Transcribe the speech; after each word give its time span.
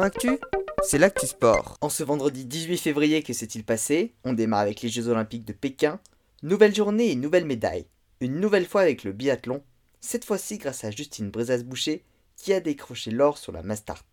Actu, 0.00 0.38
c'est 0.82 0.96
l'actu 0.96 1.26
sport. 1.26 1.76
En 1.82 1.90
ce 1.90 2.02
vendredi 2.02 2.46
18 2.46 2.78
février, 2.78 3.22
que 3.22 3.34
s'est-il 3.34 3.62
passé? 3.62 4.14
On 4.24 4.32
démarre 4.32 4.60
avec 4.60 4.80
les 4.80 4.88
Jeux 4.88 5.08
Olympiques 5.08 5.44
de 5.44 5.52
Pékin. 5.52 6.00
Nouvelle 6.42 6.74
journée 6.74 7.10
et 7.10 7.14
nouvelle 7.14 7.44
médaille. 7.44 7.84
Une 8.20 8.40
nouvelle 8.40 8.64
fois 8.64 8.80
avec 8.80 9.04
le 9.04 9.12
biathlon, 9.12 9.62
cette 10.00 10.24
fois-ci 10.24 10.56
grâce 10.56 10.84
à 10.84 10.90
Justine 10.90 11.30
Brezas-Boucher 11.30 12.04
qui 12.36 12.54
a 12.54 12.60
décroché 12.60 13.10
l'or 13.10 13.36
sur 13.36 13.52
la 13.52 13.62
Mastart. 13.62 14.06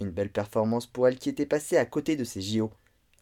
Une 0.00 0.10
belle 0.10 0.30
performance 0.30 0.86
pour 0.86 1.08
elle 1.08 1.18
qui 1.18 1.30
était 1.30 1.46
passée 1.46 1.78
à 1.78 1.86
côté 1.86 2.14
de 2.14 2.24
ses 2.24 2.42
JO. 2.42 2.70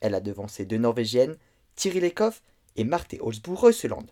Elle 0.00 0.16
a 0.16 0.20
devancé 0.20 0.64
deux 0.64 0.78
Norvégiennes, 0.78 1.36
Thierry 1.76 2.00
Lecoff 2.00 2.42
et 2.74 2.84
Marthe 2.84 3.14
Holzbourg-Reuseland. 3.20 4.06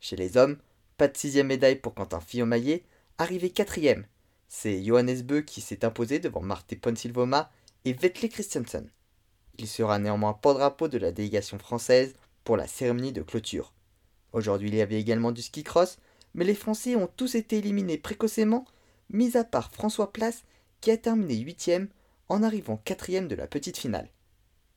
Chez 0.00 0.16
les 0.16 0.36
hommes, 0.36 0.58
pas 0.98 1.08
de 1.08 1.16
sixième 1.16 1.46
médaille 1.46 1.76
pour 1.76 1.94
Quentin 1.94 2.20
Fillon-Maillet, 2.20 2.84
arrivé 3.16 3.48
quatrième. 3.48 4.04
C'est 4.48 4.82
Johannes 4.82 5.22
Beu 5.22 5.42
qui 5.42 5.60
s'est 5.60 5.84
imposé 5.84 6.18
devant 6.18 6.40
Marte 6.40 6.74
Ponsilvoma 6.74 7.50
et 7.84 7.92
Vetle 7.92 8.28
Christensen. 8.28 8.90
Il 9.58 9.68
sera 9.68 9.98
néanmoins 9.98 10.32
porte-drapeau 10.32 10.88
de 10.88 10.98
la 10.98 11.12
délégation 11.12 11.58
française 11.58 12.14
pour 12.44 12.56
la 12.56 12.66
cérémonie 12.66 13.12
de 13.12 13.22
clôture. 13.22 13.74
Aujourd'hui, 14.32 14.68
il 14.68 14.74
y 14.74 14.80
avait 14.80 15.00
également 15.00 15.32
du 15.32 15.42
ski 15.42 15.62
cross, 15.64 15.98
mais 16.34 16.44
les 16.44 16.54
Français 16.54 16.96
ont 16.96 17.08
tous 17.08 17.34
été 17.34 17.58
éliminés 17.58 17.98
précocement, 17.98 18.64
mis 19.10 19.36
à 19.36 19.44
part 19.44 19.70
François 19.70 20.12
Place 20.12 20.44
qui 20.80 20.90
a 20.90 20.96
terminé 20.96 21.36
huitième 21.36 21.88
en 22.28 22.42
arrivant 22.42 22.76
quatrième 22.78 23.28
de 23.28 23.34
la 23.34 23.46
petite 23.46 23.76
finale. 23.76 24.08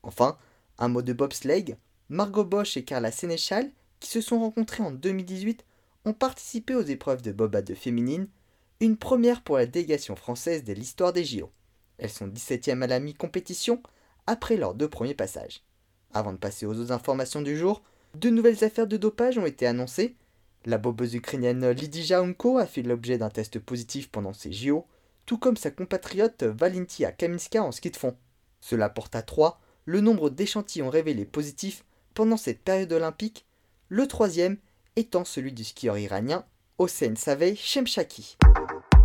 Enfin, 0.03 0.37
un 0.79 0.87
mot 0.87 1.01
de 1.01 1.13
bobsleigh, 1.13 1.75
Margot 2.09 2.45
Bosch 2.45 2.75
et 2.75 2.83
Carla 2.83 3.11
Sénéchal, 3.11 3.71
qui 3.99 4.09
se 4.09 4.19
sont 4.19 4.39
rencontrées 4.39 4.83
en 4.83 4.91
2018, 4.91 5.63
ont 6.05 6.13
participé 6.13 6.75
aux 6.75 6.81
épreuves 6.81 7.21
de 7.21 7.31
bobade 7.31 7.73
féminine 7.75 8.27
une 8.81 8.97
première 8.97 9.43
pour 9.43 9.57
la 9.57 9.67
délégation 9.67 10.15
française 10.15 10.63
de 10.63 10.73
l'histoire 10.73 11.13
des 11.13 11.23
JO. 11.23 11.51
Elles 11.99 12.09
sont 12.09 12.27
17e 12.27 12.81
à 12.81 12.87
la 12.87 12.99
mi-compétition 12.99 13.81
après 14.25 14.57
leurs 14.57 14.73
deux 14.73 14.89
premiers 14.89 15.13
passages. 15.13 15.63
Avant 16.13 16.33
de 16.33 16.39
passer 16.39 16.65
aux 16.65 16.73
autres 16.73 16.91
informations 16.91 17.43
du 17.43 17.55
jour, 17.55 17.83
deux 18.15 18.31
nouvelles 18.31 18.63
affaires 18.63 18.87
de 18.87 18.97
dopage 18.97 19.37
ont 19.37 19.45
été 19.45 19.67
annoncées. 19.67 20.15
La 20.65 20.79
bobeuse 20.79 21.13
ukrainienne 21.13 21.69
Lidija 21.69 22.21
Unko 22.21 22.57
a 22.57 22.65
fait 22.65 22.81
l'objet 22.81 23.19
d'un 23.19 23.29
test 23.29 23.59
positif 23.59 24.09
pendant 24.09 24.33
ses 24.33 24.51
JO, 24.51 24.87
tout 25.27 25.37
comme 25.37 25.57
sa 25.57 25.69
compatriote 25.69 26.43
Valentia 26.43 27.11
Kaminska 27.11 27.63
en 27.63 27.71
ski 27.71 27.91
de 27.91 27.97
fond. 27.97 28.17
Cela 28.61 28.89
porte 28.89 29.15
à 29.15 29.21
3 29.21 29.61
le 29.85 30.01
nombre 30.01 30.31
d'échantillons 30.31 30.89
révélés 30.89 31.25
positifs 31.25 31.85
pendant 32.15 32.37
cette 32.37 32.63
période 32.63 32.91
olympique, 32.91 33.45
le 33.89 34.07
troisième 34.07 34.57
étant 34.95 35.23
celui 35.23 35.53
du 35.53 35.63
skieur 35.63 35.99
iranien 35.99 36.45
Hossein 36.79 37.13
Savey 37.15 37.55
Shemshaki. 37.55 38.37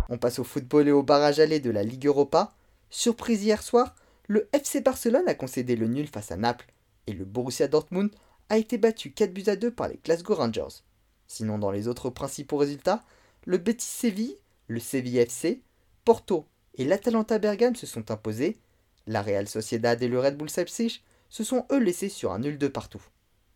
On 0.09 0.17
passe 0.17 0.39
au 0.39 0.43
football 0.43 0.87
et 0.87 0.91
au 0.91 1.03
barrage 1.03 1.39
aller 1.39 1.59
de 1.59 1.69
la 1.69 1.83
Ligue 1.83 2.07
Europa. 2.07 2.55
Surprise 2.89 3.43
hier 3.43 3.61
soir, 3.61 3.95
le 4.27 4.47
FC 4.53 4.81
Barcelone 4.81 5.27
a 5.27 5.33
concédé 5.33 5.75
le 5.75 5.87
nul 5.87 6.07
face 6.07 6.31
à 6.31 6.37
Naples 6.37 6.67
et 7.07 7.13
le 7.13 7.25
Borussia 7.25 7.67
Dortmund 7.67 8.11
a 8.49 8.57
été 8.57 8.77
battu 8.77 9.11
4 9.11 9.33
buts 9.33 9.43
à 9.47 9.55
2 9.55 9.71
par 9.71 9.89
les 9.89 9.99
Glasgow 10.03 10.35
Rangers. 10.35 10.83
Sinon, 11.27 11.59
dans 11.59 11.71
les 11.71 11.87
autres 11.87 12.09
principaux 12.09 12.57
résultats, 12.57 13.03
le 13.45 13.57
Betis 13.57 13.85
Séville, 13.85 14.37
le 14.67 14.79
Séville 14.79 15.17
FC, 15.17 15.61
Porto 16.05 16.45
et 16.75 16.85
l'Atalanta 16.85 17.39
Bergame 17.39 17.75
se 17.75 17.85
sont 17.85 18.11
imposés. 18.11 18.59
La 19.07 19.21
Real 19.21 19.47
Sociedad 19.47 20.01
et 20.01 20.07
le 20.07 20.19
Red 20.19 20.37
Bull 20.37 20.49
Leipzig 20.55 21.01
se 21.29 21.43
sont 21.43 21.65
eux 21.71 21.79
laissés 21.79 22.09
sur 22.09 22.31
un 22.31 22.39
nul 22.39 22.57
de 22.57 22.67
partout. 22.67 23.03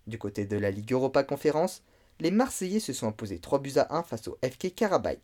Du 0.08 0.18
côté 0.18 0.46
de 0.46 0.58
la 0.58 0.72
Ligue 0.72 0.92
Europa 0.92 1.24
Conférence, 1.24 1.84
les 2.20 2.32
Marseillais 2.32 2.80
se 2.80 2.94
sont 2.94 3.08
imposés 3.08 3.40
3 3.40 3.60
buts 3.60 3.78
à 3.78 3.96
1 3.96 4.04
face 4.04 4.28
au 4.28 4.38
FK 4.44 4.76
Karabakh. 4.76 5.24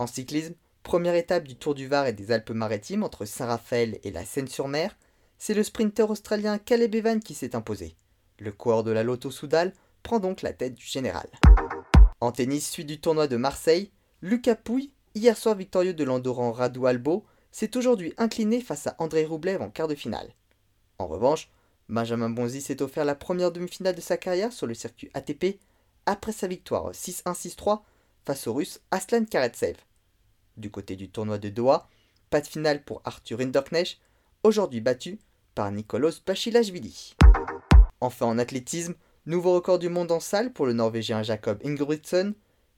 En 0.00 0.08
cyclisme, 0.08 0.54
première 0.82 1.14
étape 1.14 1.46
du 1.46 1.54
Tour 1.54 1.74
du 1.74 1.86
Var 1.86 2.08
et 2.08 2.12
des 2.12 2.32
Alpes-Maritimes 2.32 3.04
entre 3.04 3.24
Saint-Raphaël 3.24 4.00
et 4.02 4.10
la 4.10 4.24
Seine-sur-Mer, 4.24 4.96
c'est 5.38 5.54
le 5.54 5.62
sprinter 5.62 6.10
australien 6.10 6.58
Caleb 6.58 6.94
Evan 6.96 7.20
qui 7.20 7.34
s'est 7.34 7.54
imposé. 7.54 7.94
Le 8.40 8.50
coureur 8.50 8.82
de 8.82 8.90
la 8.90 9.04
Lotto 9.04 9.30
Soudal 9.30 9.72
prend 10.02 10.18
donc 10.18 10.42
la 10.42 10.52
tête 10.52 10.74
du 10.74 10.84
général. 10.84 11.28
En 12.20 12.32
tennis, 12.32 12.68
suite 12.68 12.88
du 12.88 13.00
tournoi 13.00 13.28
de 13.28 13.36
Marseille, 13.36 13.92
Lucas 14.20 14.56
Pouille, 14.56 14.90
hier 15.14 15.36
soir 15.36 15.54
victorieux 15.54 15.94
de 15.94 16.04
l'Andorran 16.04 16.50
Radu 16.50 16.84
Albo, 16.86 17.24
s'est 17.52 17.76
aujourd'hui 17.76 18.14
incliné 18.16 18.60
face 18.60 18.88
à 18.88 18.96
André 18.98 19.24
Roublev 19.24 19.62
en 19.62 19.70
quart 19.70 19.86
de 19.86 19.94
finale. 19.94 20.34
En 20.98 21.06
revanche, 21.06 21.48
Benjamin 21.88 22.30
Bonzi 22.30 22.60
s'est 22.60 22.82
offert 22.82 23.04
la 23.04 23.14
première 23.14 23.52
demi-finale 23.52 23.94
de 23.94 24.00
sa 24.00 24.16
carrière 24.16 24.52
sur 24.52 24.66
le 24.66 24.74
circuit 24.74 25.10
ATP 25.14 25.60
après 26.06 26.32
sa 26.32 26.48
victoire 26.48 26.90
6-1-6-3 26.90 27.82
face 28.24 28.46
au 28.46 28.54
russe 28.54 28.80
Aslan 28.90 29.24
Karatsev. 29.24 29.76
Du 30.56 30.70
côté 30.70 30.96
du 30.96 31.10
tournoi 31.10 31.38
de 31.38 31.48
Doha, 31.48 31.88
pas 32.30 32.40
de 32.40 32.46
finale 32.46 32.82
pour 32.82 33.02
Arthur 33.04 33.40
Hinderknecht, 33.40 33.98
aujourd'hui 34.42 34.80
battu 34.80 35.18
par 35.54 35.70
Nicolas 35.70 36.20
Bachilashvili. 36.26 37.14
Enfin 38.00 38.26
en 38.26 38.38
athlétisme, 38.38 38.94
nouveau 39.26 39.54
record 39.54 39.78
du 39.78 39.88
monde 39.88 40.12
en 40.12 40.20
salle 40.20 40.52
pour 40.52 40.66
le 40.66 40.72
Norvégien 40.72 41.22
Jacob 41.22 41.60
Ingebrigtsen. 41.64 42.34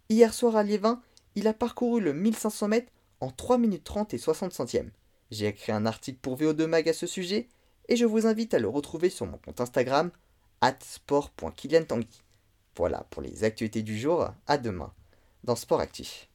Hier 0.09 0.33
soir 0.33 0.57
à 0.57 0.63
Liévin, 0.63 1.03
il 1.35 1.49
a 1.49 1.55
parcouru 1.55 2.01
le 2.01 2.13
1500 2.13 2.69
mètres 2.69 2.93
en 3.21 3.31
3 3.31 3.59
minutes 3.59 3.85
30 3.85 4.15
et 4.15 4.19
60 4.19 4.53
centièmes. 4.53 4.91
J'ai 5.31 5.47
écrit 5.47 5.73
un 5.73 5.87
article 5.87 6.19
pour 6.21 6.39
VO2 6.39 6.67
Mag 6.67 6.89
à 6.89 6.93
ce 6.93 7.07
sujet 7.07 7.49
et 7.89 7.97
je 7.97 8.05
vous 8.05 8.27
invite 8.27 8.55
à 8.55 8.59
le 8.59 8.69
retrouver 8.69 9.11
sur 9.11 9.27
mon 9.27 9.39
compte 9.39 9.61
Instagram 9.61 10.11
sport.kiliantanguy. 10.81 12.23
Voilà 12.77 13.07
pour 13.11 13.23
les 13.23 13.45
actualités 13.45 13.83
du 13.83 13.99
jour, 13.99 14.29
à 14.47 14.59
demain 14.59 14.93
dans 15.47 15.57
Sport 15.57 15.81
Actif. 15.81 16.25